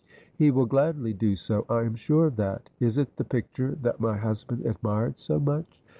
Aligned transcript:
"He 0.35 0.49
will 0.49 0.65
gladly 0.65 1.13
do 1.13 1.35
so, 1.35 1.63
I 1.69 1.83
am 1.83 1.93
sure 1.93 2.25
of 2.25 2.35
that. 2.37 2.71
Is 2.79 2.97
it 2.97 3.17
the 3.17 3.23
picture 3.23 3.77
that 3.83 3.99
my 3.99 4.17
husband 4.17 4.65
admired 4.65 5.19
so 5.19 5.39
much?" 5.39 5.79